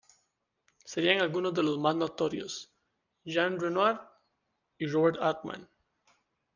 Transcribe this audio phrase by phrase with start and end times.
[0.83, 2.73] Serían algunos de los más notorios
[3.23, 3.99] Jean Renoir
[4.79, 5.69] y Robert Altman.